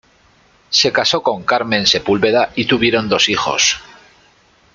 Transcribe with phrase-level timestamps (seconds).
[0.71, 3.79] Se casó con Carmen Sepúlveda y tuvieron dos hijos.